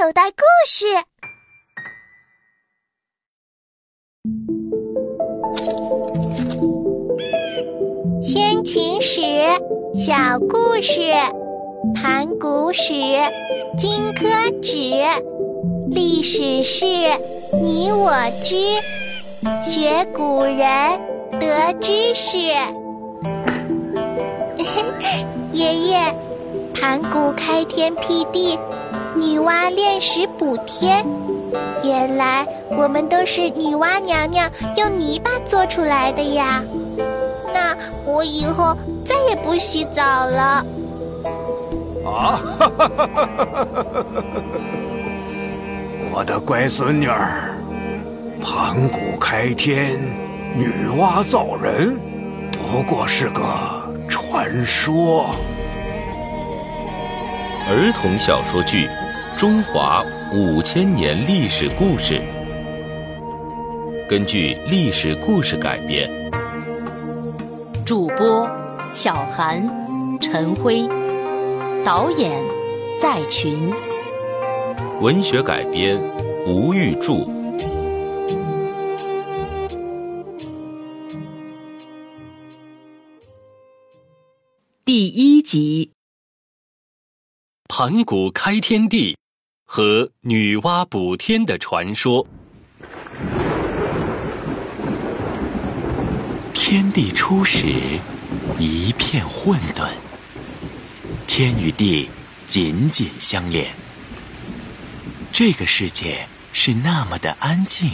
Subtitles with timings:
[0.00, 0.86] 口袋故事。
[8.22, 9.20] 先秦史
[9.96, 11.00] 小故事，
[11.96, 12.92] 盘古史，
[13.76, 14.78] 荆轲纸，
[15.90, 16.86] 历史是
[17.60, 18.54] 你我知，
[19.64, 20.60] 学古人
[21.40, 22.38] 得知识。
[25.52, 26.14] 爷爷，
[26.72, 28.56] 盘古开天辟地，
[29.18, 31.04] 女娲炼石补天，
[31.82, 36.62] 原来我们都是女娲娘娘用泥巴做出来的呀。
[37.52, 40.64] 那我以后再也不洗澡了。
[42.06, 42.40] 啊！
[46.12, 47.52] 我的乖孙女儿，
[48.40, 49.98] 盘古开天，
[50.54, 51.98] 女娲造人，
[52.52, 53.42] 不过是个
[54.08, 55.26] 传说。
[57.70, 58.86] 儿童小说剧
[59.38, 62.14] 《中华五千年历史故事》，
[64.08, 66.10] 根据历史故事改编。
[67.86, 68.50] 主播：
[68.92, 69.62] 小韩、
[70.18, 70.88] 陈辉，
[71.84, 72.32] 导演：
[73.00, 73.70] 在群，
[75.00, 75.96] 文学改编：
[76.44, 77.30] 吴玉柱。
[84.84, 85.92] 第一集。
[87.68, 89.16] 盘古开天地
[89.70, 92.26] 和女娲补天的传说。
[96.54, 98.00] 天地初始，
[98.58, 99.90] 一片混沌，
[101.26, 102.08] 天与地
[102.46, 103.66] 紧紧相连。
[105.30, 107.90] 这个世界是那么的安静、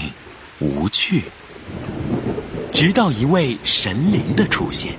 [0.60, 1.24] 无趣，
[2.72, 4.96] 直到一位神灵的出现。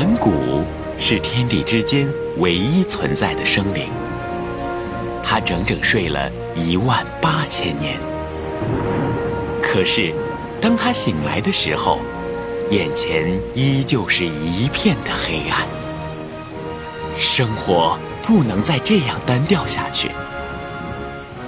[0.00, 0.64] 盘古
[0.98, 3.86] 是天地之间唯一存在的生灵，
[5.22, 7.98] 他整整睡了一万八千年。
[9.62, 10.10] 可是，
[10.58, 11.98] 当他醒来的时候，
[12.70, 15.66] 眼前依旧是一片的黑暗。
[17.18, 20.10] 生活不能再这样单调下去。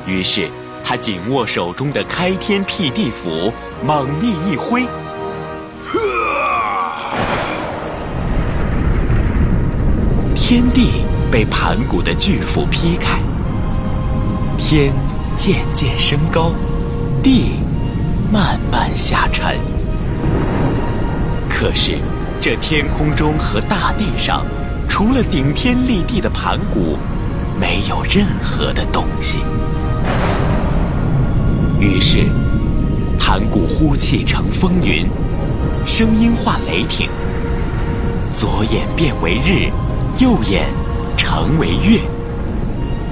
[0.06, 0.50] 于是，
[0.84, 3.50] 他紧握手中的开天辟地斧，
[3.82, 4.86] 猛力一挥。
[10.52, 10.90] 天地
[11.30, 13.18] 被盘古的巨斧劈开，
[14.58, 14.92] 天
[15.34, 16.52] 渐渐升高，
[17.22, 17.52] 地
[18.30, 19.56] 慢慢下沉。
[21.48, 21.96] 可是，
[22.38, 24.44] 这天空中和大地上，
[24.90, 26.98] 除了顶天立地的盘古，
[27.58, 29.38] 没有任何的东西。
[31.80, 32.26] 于是，
[33.18, 35.08] 盘古呼气成风云，
[35.86, 37.08] 声音化雷霆，
[38.34, 39.72] 左眼变为日。
[40.22, 40.72] 右眼
[41.18, 42.00] 成为月，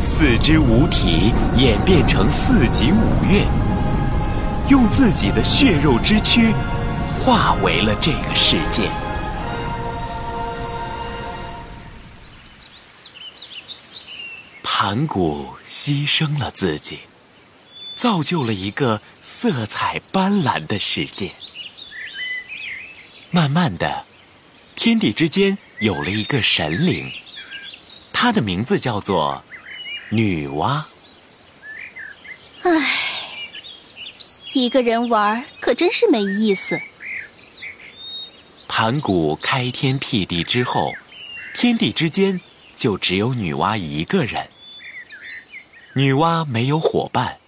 [0.01, 3.45] 四肢五体演变成四极五岳，
[4.69, 6.55] 用自己的血肉之躯
[7.19, 8.89] 化为了这个世界。
[14.63, 17.01] 盘古牺牲了自己，
[17.97, 21.33] 造就了一个色彩斑斓的世界。
[23.33, 24.05] 慢慢的，
[24.77, 25.59] 天地之间。
[25.81, 27.11] 有了一个神灵，
[28.13, 29.43] 她的名字叫做
[30.11, 30.85] 女娲。
[32.63, 33.01] 唉，
[34.53, 36.79] 一个人玩可真是没意思。
[38.69, 40.93] 盘古开天辟地之后，
[41.55, 42.39] 天地之间
[42.77, 44.51] 就只有女娲一个人。
[45.95, 47.41] 女娲没有伙伴，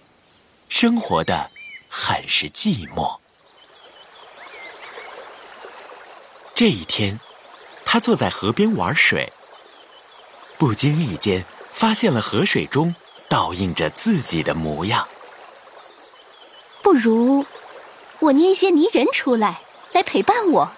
[0.69, 1.51] 生活的
[1.87, 3.19] 很是寂寞。
[6.55, 7.19] 这一天。
[7.93, 9.31] 他坐在河边玩水，
[10.57, 12.95] 不经意间发现了河水中
[13.29, 15.07] 倒映着自己的模样。
[16.81, 17.45] 不如
[18.17, 19.61] 我捏一些泥人出来，
[19.91, 20.71] 来陪伴我。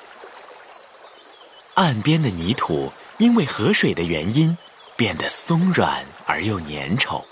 [1.76, 4.58] 岸边的泥土因为河水的原因
[4.98, 7.24] 变得松软而又粘稠。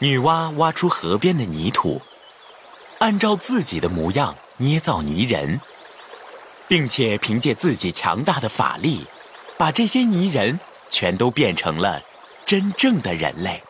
[0.00, 2.02] 女娲挖出河边的泥土，
[2.98, 5.62] 按照自己的模样捏造泥人。
[6.66, 9.06] 并且凭借自己强大的法力，
[9.56, 10.58] 把这些泥人
[10.90, 12.00] 全都变成了
[12.46, 13.62] 真正的人类。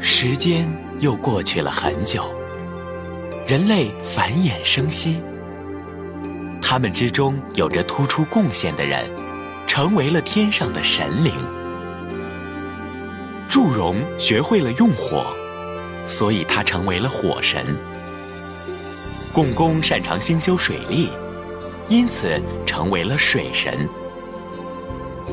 [0.00, 0.68] 时间
[1.00, 2.28] 又过去了很久，
[3.46, 5.20] 人类繁衍生息，
[6.62, 9.04] 他们之中有着突出贡献的人，
[9.66, 11.32] 成为了天上的神灵。
[13.48, 15.26] 祝融学会了用火，
[16.06, 17.76] 所以他成为了火神。
[19.32, 21.10] 共工擅长兴修水利，
[21.88, 23.88] 因此成为了水神。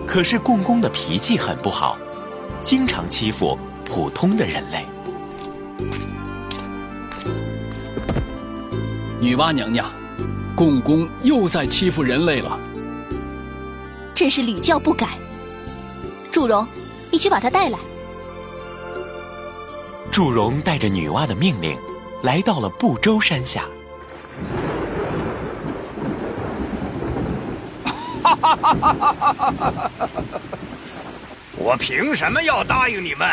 [0.06, 1.98] 可是共工的脾气很不好，
[2.62, 4.86] 经常欺负普通的人类。
[9.20, 9.90] 女娲娘娘，
[10.56, 12.60] 共工又在欺负人类了，
[14.14, 15.18] 真是屡教不改。
[16.32, 16.68] 祝融，
[17.10, 17.80] 你去把他带来。
[20.12, 21.76] 祝融带着女娲的命令，
[22.22, 23.66] 来到了不周山下。
[27.84, 28.35] 哈哈哈哈哈哈！
[31.58, 33.28] 我凭什么要答应你们？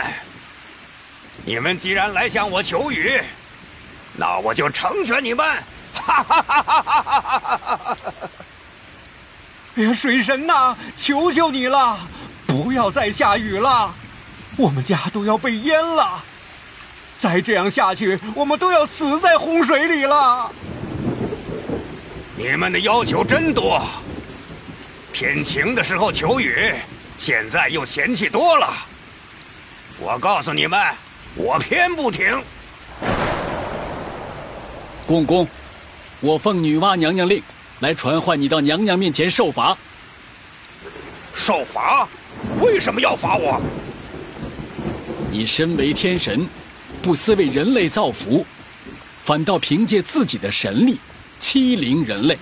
[1.45, 3.21] 你们既然来向我求雨，
[4.17, 5.45] 那我就成全你们！
[5.95, 7.97] 哈哈哈哈哈哈！
[9.75, 11.99] 哎呀，水神呐，求求你了，
[12.47, 13.93] 不要再下雨了，
[14.57, 16.23] 我们家都要被淹了。
[17.19, 20.51] 再这样下去，我们都要死在洪水里了。
[22.37, 23.83] 你们的要求真多。
[25.13, 26.73] 天晴的时候求雨，
[27.17, 28.73] 现在又嫌弃多了。
[29.99, 30.81] 我告诉你们，
[31.35, 32.43] 我偏不听。
[35.07, 35.47] 公公，
[36.21, 37.43] 我奉女娲娘娘令，
[37.81, 39.77] 来传唤你到娘娘面前受罚。
[41.35, 42.09] 受罚？
[42.61, 43.61] 为什么要罚我？
[45.31, 46.49] 你身为天神，
[47.03, 48.47] 不思为人类造福，
[49.25, 50.99] 反倒凭借自己的神力
[51.39, 52.39] 欺凌人类，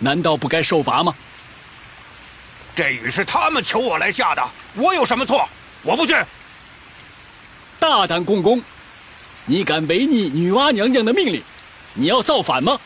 [0.00, 1.14] 难道不该受罚吗？
[2.74, 4.42] 这雨是他们求我来下的，
[4.74, 5.48] 我有什么错？
[5.82, 6.16] 我不去。
[7.78, 8.60] 大胆共工，
[9.46, 11.42] 你敢违逆女娲娘娘的命令？
[11.92, 12.76] 你要造反吗？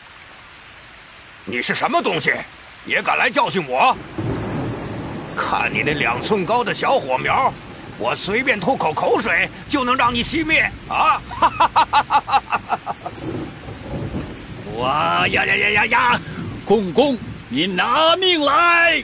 [1.45, 2.33] 你是什么东西，
[2.85, 3.97] 也敢来教训我？
[5.35, 7.51] 看你那两寸高的小火苗，
[7.97, 11.19] 我随便吐口口水就能让你熄灭啊！
[11.29, 12.43] 哈哈哈哈哈
[12.75, 12.95] 哈！
[14.77, 16.21] 哇呀呀呀呀呀！
[16.65, 19.03] 共工，你拿命来！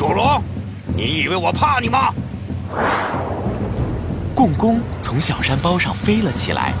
[0.00, 0.42] 祝融，
[0.96, 2.10] 你以为我怕你吗？
[4.34, 6.72] 共工从小山包上飞了起来，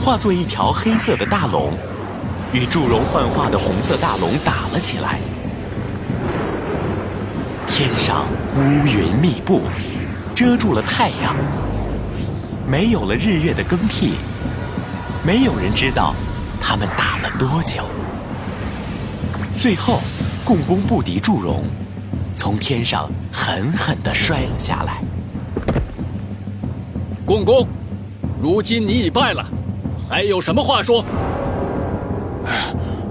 [0.00, 1.72] 化作一条黑色的大龙，
[2.52, 5.20] 与祝融幻化的红色大龙打了起来。
[7.68, 8.24] 天上
[8.56, 9.60] 乌云密布，
[10.34, 11.36] 遮住了太阳，
[12.66, 14.14] 没有了日月的更替，
[15.24, 16.12] 没有人知道
[16.60, 17.84] 他们打了多久。
[19.56, 20.00] 最后，
[20.44, 21.62] 共工不敌祝融。
[22.34, 25.02] 从天上狠狠地摔了下来。
[27.24, 27.66] 共工，
[28.42, 29.46] 如今你已败了，
[30.08, 31.04] 还有什么话说？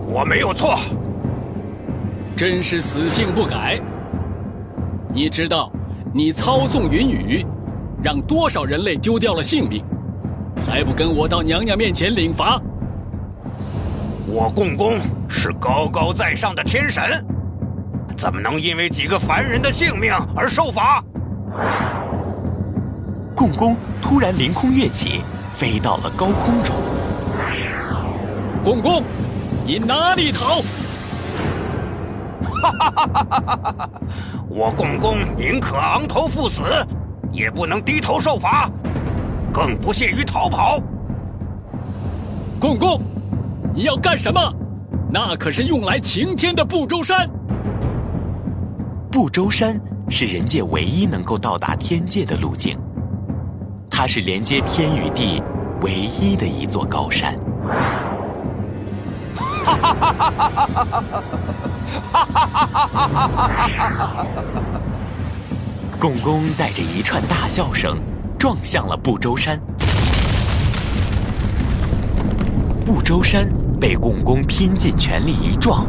[0.07, 0.77] 我没有错。
[2.35, 3.79] 真是死性不改。
[5.13, 5.71] 你知道，
[6.13, 7.45] 你操纵云雨，
[8.03, 9.83] 让多少人类丢掉了性命，
[10.67, 12.61] 还不跟我到娘娘面前领罚？
[14.27, 14.99] 我共工
[15.29, 17.23] 是高高在上的天神。
[18.23, 21.03] 怎么能因为几个凡人的性命而受罚？
[23.35, 26.73] 共工突然凌空跃起，飞到了高空中。
[28.63, 29.03] 共工，
[29.65, 30.61] 你哪里逃？
[32.61, 33.89] 哈哈哈哈哈哈！
[34.47, 36.63] 我共工宁可昂头赴死，
[37.29, 38.69] 也不能低头受罚，
[39.51, 40.79] 更不屑于逃跑。
[42.57, 43.01] 共工，
[43.75, 44.39] 你要干什么？
[45.11, 47.29] 那可是用来擎天的不周山。
[49.13, 49.79] 不周山
[50.09, 52.79] 是人界唯一能够到达天界的路径，
[53.87, 55.39] 它是连接天与地
[55.81, 57.37] 唯一的一座高山。
[59.63, 61.03] 哈哈哈哈哈哈！
[62.11, 64.25] 哈哈哈哈哈！
[65.99, 67.99] 共工带着一串大笑声，
[68.39, 69.61] 撞向了不周山。
[72.83, 73.47] 不周山
[73.79, 75.85] 被共工拼尽全力一撞，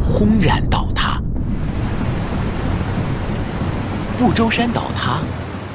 [0.00, 1.07] 轰然倒塌。
[4.18, 5.20] 不周山倒塌，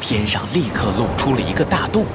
[0.01, 2.05] 天上立刻露出了一个大洞，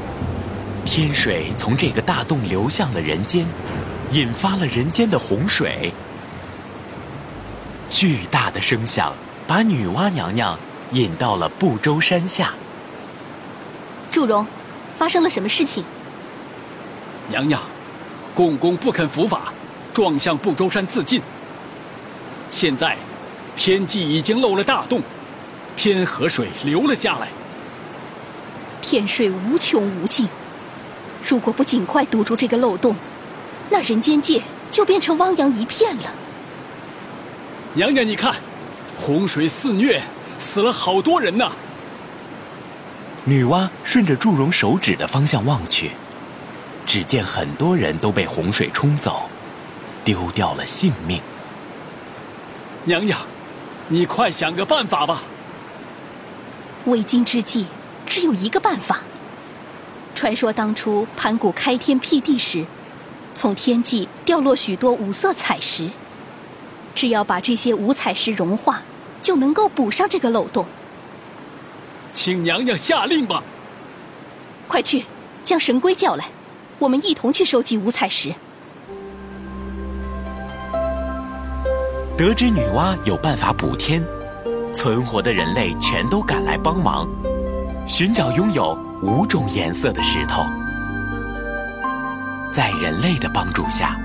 [0.84, 3.46] 天水从这个大洞流向了人间，
[4.10, 5.90] 引发了人间的洪水。
[7.88, 9.14] 巨大的声响
[9.46, 10.58] 把女娲娘娘
[10.92, 12.52] 引到了不周山下。
[14.12, 14.46] 祝融，
[14.98, 15.82] 发生了什么事情？
[17.30, 17.58] 娘娘，
[18.34, 19.50] 共工不肯伏法，
[19.94, 21.22] 撞向不周山自尽。
[22.50, 22.98] 现在，
[23.56, 25.00] 天际已经漏了大洞。
[25.78, 27.28] 天河水流了下来，
[28.82, 30.28] 天水无穷无尽。
[31.24, 32.96] 如果不尽快堵住这个漏洞，
[33.70, 34.42] 那人间界
[34.72, 36.02] 就变成汪洋一片了。
[37.74, 38.34] 娘娘，你看，
[38.96, 40.02] 洪水肆虐，
[40.36, 41.52] 死了好多人呐。
[43.22, 45.92] 女娲顺着祝融手指的方向望去，
[46.84, 49.30] 只见很多人都被洪水冲走，
[50.04, 51.20] 丢掉了性命。
[52.82, 53.20] 娘娘，
[53.86, 55.22] 你快想个办法吧！
[56.90, 57.66] 为今之计，
[58.06, 59.00] 只有一个办法。
[60.14, 62.64] 传说当初盘古开天辟地时，
[63.34, 65.88] 从天际掉落许多五色彩石，
[66.94, 68.82] 只要把这些五彩石融化，
[69.22, 70.66] 就能够补上这个漏洞。
[72.12, 73.42] 请娘娘下令吧！
[74.66, 75.04] 快去，
[75.44, 76.26] 将神龟叫来，
[76.78, 78.34] 我们一同去收集五彩石。
[82.16, 84.04] 得知女娲有办法补天，
[84.78, 87.04] 存活的人类全都赶来帮忙，
[87.88, 90.44] 寻找拥有五种颜色的石头。
[92.52, 93.98] 在人类的帮助下，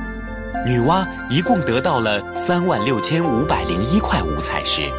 [0.65, 4.91] 女娲一共得到了三万六千五百零一块五彩石。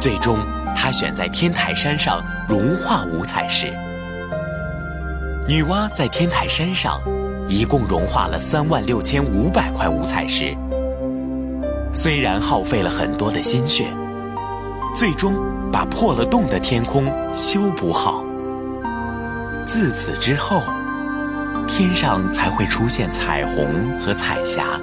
[0.00, 0.36] 最终，
[0.74, 3.72] 她选在天台山上融化五彩石。
[5.46, 7.00] 女娲在天台山上
[7.46, 10.56] 一共融化了三万六千五百块五彩石。
[11.92, 13.86] 虽然耗费了很多的心血，
[15.00, 15.34] 最终
[15.72, 18.22] 把破了洞的天空修补好。
[19.66, 20.60] 自此之后，
[21.66, 24.78] 天上才会出现彩虹和彩霞，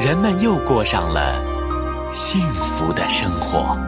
[0.00, 1.40] 人们又过上了
[2.12, 3.78] 幸福的生活。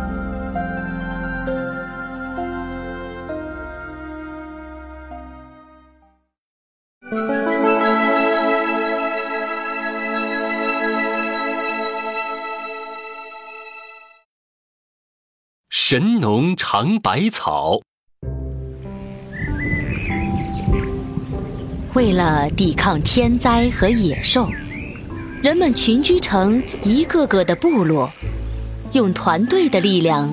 [15.88, 17.80] 神农尝百草。
[21.94, 24.48] 为了抵抗天灾和野兽，
[25.44, 28.10] 人们群居成一个个的部落，
[28.94, 30.28] 用团队的力量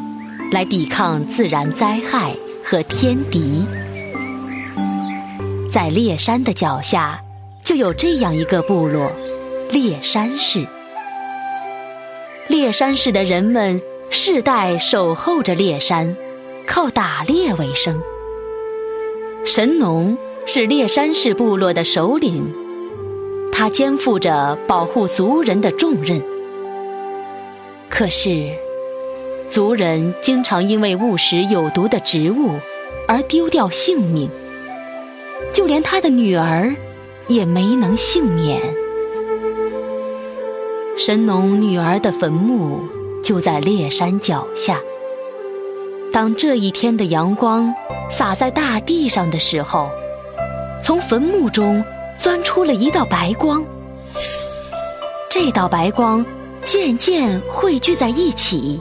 [0.52, 3.64] 来抵抗自然灾害和天敌。
[5.72, 7.22] 在烈山的脚下，
[7.64, 9.12] 就有这样一个部落——
[9.70, 10.66] 烈山市。
[12.48, 13.80] 烈山市的人们。
[14.15, 16.15] 世代守候着猎山，
[16.67, 18.00] 靠打猎为生。
[19.43, 20.15] 神农
[20.46, 22.53] 是猎山氏部落的首领，
[23.51, 26.22] 他肩负着保护族人的重任。
[27.89, 28.51] 可是，
[29.50, 32.51] 族人经常因为误食有毒的植物
[33.08, 34.29] 而丢掉性命，
[35.51, 36.72] 就连他的女儿
[37.27, 38.62] 也没能幸免。
[40.96, 42.88] 神农女儿的坟墓。
[43.24, 44.80] 就在烈山脚下。
[46.12, 47.74] 当这一天的阳光
[48.12, 49.89] 洒在大地上的时候，
[50.82, 51.84] 从坟墓中
[52.15, 53.65] 钻出了一道白光。
[55.30, 56.24] 这道白光
[56.63, 58.80] 渐渐汇聚在一起，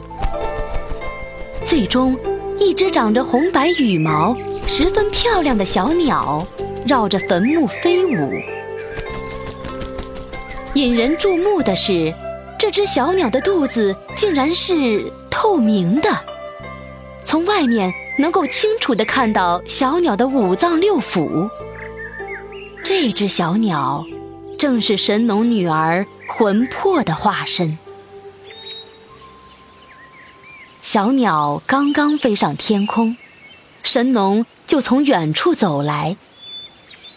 [1.63, 2.15] 最终，
[2.59, 6.45] 一只长着红白羽毛、十分漂亮的小鸟
[6.85, 8.31] 绕着坟墓飞舞。
[10.75, 12.13] 引人注目的是。
[12.63, 16.09] 这只小鸟的肚子竟然是透明的，
[17.25, 21.49] 从外面能够清楚地看到小鸟的五脏六腑。
[22.81, 24.05] 这只小鸟
[24.57, 27.77] 正是神农女儿魂魄的化身。
[30.81, 33.17] 小鸟刚刚飞上天空，
[33.83, 36.15] 神农就从远处走来，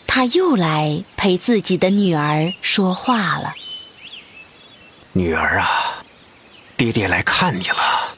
[0.08, 3.54] 他又来陪自己的女儿说话了。
[5.16, 6.04] 女儿啊，
[6.76, 8.14] 爹爹来看你了。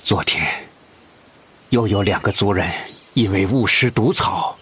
[0.00, 0.46] 昨天
[1.70, 2.70] 又有两个族人
[3.14, 4.56] 因为误食毒草，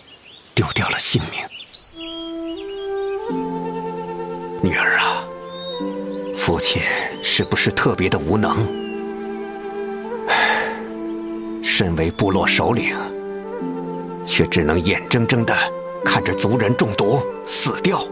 [0.55, 1.43] 丢掉了性命。
[4.63, 5.23] 女儿啊，
[6.39, 6.81] 父亲
[7.23, 8.67] 是不是特别的无能？
[11.63, 12.97] 身为部落首领，
[14.25, 15.55] 却只能眼睁睁的
[16.03, 18.03] 看着族人中毒死掉。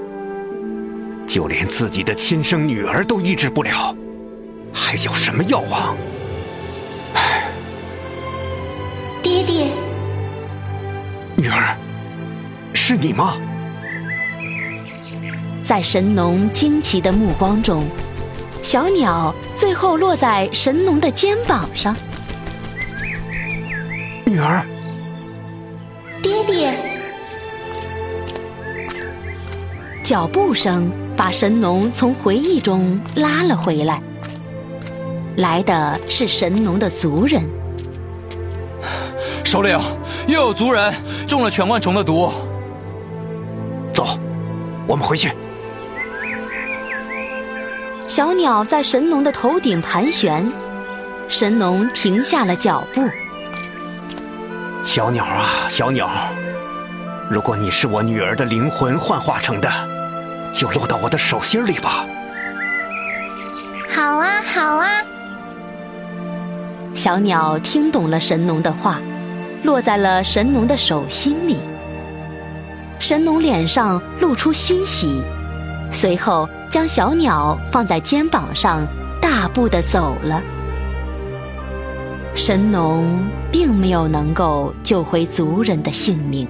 [1.29, 3.95] 就连自己的亲生女儿都医治不了，
[4.73, 5.95] 还叫什么药王？
[7.13, 7.43] 唉，
[9.23, 9.67] 爹爹，
[11.37, 11.77] 女儿，
[12.73, 13.37] 是你吗？
[15.63, 17.85] 在神农惊奇的目光中，
[18.63, 21.95] 小鸟最后落在神农的肩膀上。
[24.25, 24.65] 女儿，
[26.23, 26.73] 爹爹，
[30.03, 30.91] 脚步声。
[31.19, 34.01] 把神农从回忆中拉了回来。
[35.39, 37.43] 来的是神农的族人。
[39.45, 39.77] 首领，
[40.29, 40.95] 又有族人
[41.27, 42.33] 中了犬万虫的毒。
[43.93, 44.17] 走，
[44.87, 45.33] 我们回去。
[48.07, 50.49] 小鸟在神农的头顶盘旋，
[51.27, 53.03] 神农停下了脚步。
[54.85, 56.09] 小鸟啊，小鸟，
[57.29, 59.69] 如果你是我女儿的灵魂幻化成的，
[60.53, 62.07] 就落到我的手心里吧。
[63.89, 64.89] 好啊，好啊。
[66.95, 69.01] 小鸟听懂了神农的话，
[69.63, 71.57] 落在了神农的手心里。
[72.99, 75.23] 神农脸上露出欣喜，
[75.93, 78.85] 随后将小鸟放在肩膀上，
[79.21, 80.43] 大步的走了。
[82.35, 83.07] 神农
[83.53, 86.47] 并没有能够救回族人的性命，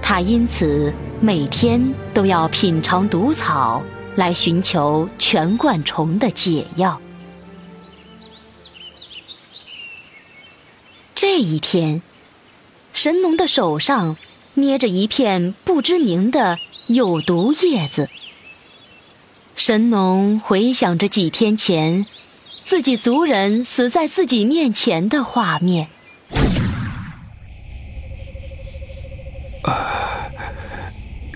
[0.00, 3.82] 他因此每天都要品尝毒草，
[4.14, 7.00] 来寻求全冠虫的解药。
[11.14, 12.02] 这一天，
[12.92, 14.16] 神农的手上。
[14.58, 18.08] 捏着一片不知名的有毒叶子，
[19.54, 22.06] 神农回想着几天前
[22.64, 25.88] 自己族人死在自己面前的画面。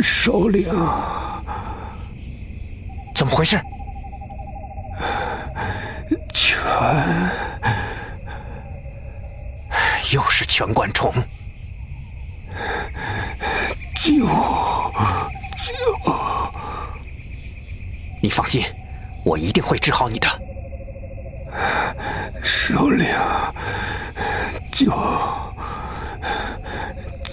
[0.03, 0.69] 首领，
[3.15, 3.61] 怎么回事？
[6.33, 6.59] 全，
[10.13, 11.13] 又是全冠虫。
[13.97, 14.27] 救
[15.57, 15.75] 救！
[18.23, 18.65] 你放心，
[19.25, 20.29] 我一定会治好你的。
[22.43, 23.07] 首领，
[24.73, 24.91] 救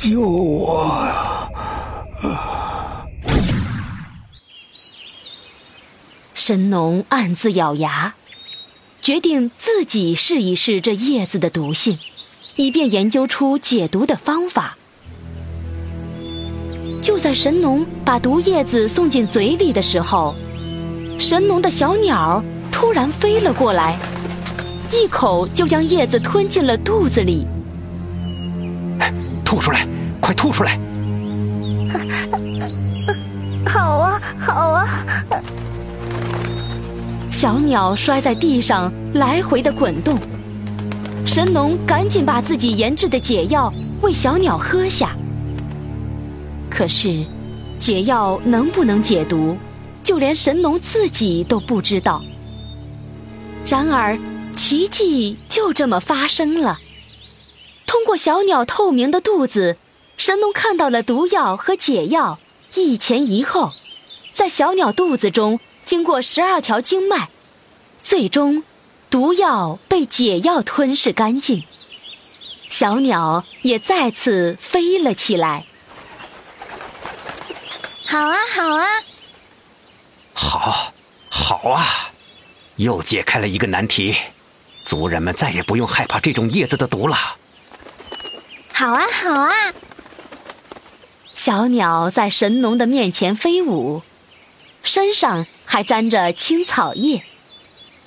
[0.09, 1.05] 救我！
[6.33, 8.13] 神农暗自咬牙，
[9.01, 11.99] 决定自己试一试这叶子的毒性，
[12.55, 14.77] 以便研究出解毒的方法。
[17.01, 20.33] 就在神农把毒叶子送进嘴里的时候，
[21.19, 23.99] 神农的小鸟突然飞了过来，
[24.93, 27.45] 一口就将叶子吞进了肚子里。
[29.43, 29.87] 吐出来，
[30.27, 30.77] 快吐出来！
[33.65, 34.85] 好啊，好啊！
[37.31, 40.19] 小鸟摔在地上，来回的滚动。
[41.25, 45.15] 神农赶紧把自己研制的解药喂小鸟喝下。
[46.69, 47.25] 可是，
[47.79, 49.55] 解药能不能解毒，
[50.03, 52.21] 就连神农自己都不知道。
[53.65, 54.19] 然而，
[54.57, 56.79] 奇迹就这么发生了。
[57.85, 59.77] 通过小鸟透明的肚子，
[60.17, 62.39] 神农看到了毒药和解药
[62.73, 63.71] 一前一后，
[64.33, 67.29] 在小鸟肚子中经过十二条经脉，
[68.01, 68.63] 最终，
[69.11, 71.63] 毒药被解药吞噬干净，
[72.67, 75.65] 小鸟也再次飞了起来。
[78.07, 78.85] 好啊，好啊，
[80.33, 80.93] 好，
[81.29, 82.11] 好啊！
[82.77, 84.15] 又解开了一个难题，
[84.83, 87.15] 族人们再也不用害怕这种叶子的毒了。
[88.73, 89.51] 好啊，好啊！
[91.37, 94.01] 小鸟在神农的面前飞舞，
[94.81, 97.21] 身上还沾着青草叶，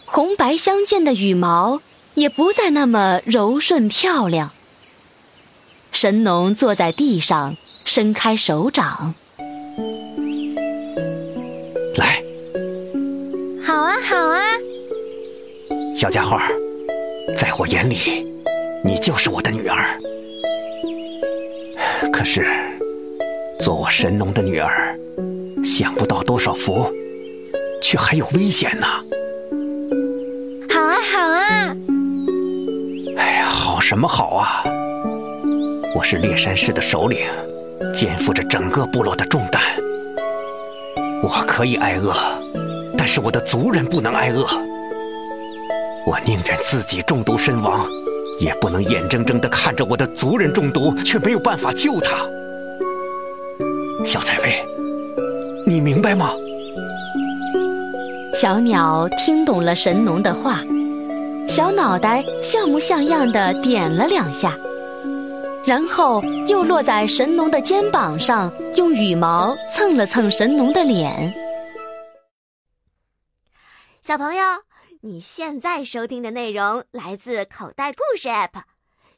[0.05, 1.81] 红白相间的羽毛
[2.15, 4.51] 也不再那么柔顺漂亮。
[5.93, 9.15] 神农坐在地上，伸开手掌。
[11.95, 12.21] 来，
[13.65, 14.43] 好啊，好啊
[15.95, 16.37] 小家伙，
[17.39, 18.27] 在我眼里，
[18.85, 19.97] 你就是我的女儿。
[22.13, 22.45] 可是，
[23.61, 24.99] 做我神农的女儿，
[25.63, 26.91] 享不到多少福，
[27.83, 28.87] 却还有危险呢。
[30.71, 31.77] 好啊，好啊！
[33.19, 34.65] 哎呀，好什么好啊！
[35.95, 37.19] 我是烈山氏的首领，
[37.93, 39.61] 肩负着整个部落的重担。
[41.23, 42.15] 我可以挨饿，
[42.97, 44.47] 但是我的族人不能挨饿。
[46.07, 47.87] 我宁愿自己中毒身亡，
[48.39, 52.27] 也不能眼睁睁的看着我的族人中毒，却没有办法救他。
[54.05, 54.67] 小彩薇，
[55.67, 56.31] 你明白吗？
[58.35, 60.61] 小鸟听懂了神农的话，
[61.47, 64.59] 小脑袋像模像样的点了两下，
[65.65, 71.33] 然后又落在神农的肩膀上，用羽毛蹭了蹭神农的脸。
[74.03, 74.43] 小朋友。
[75.03, 78.51] 你现在收听的内容来自口袋故事 App，